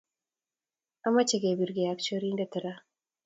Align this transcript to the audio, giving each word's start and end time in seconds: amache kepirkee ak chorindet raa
amache 1.07 1.37
kepirkee 1.41 1.89
ak 1.91 1.99
chorindet 2.05 2.53
raa 2.63 2.79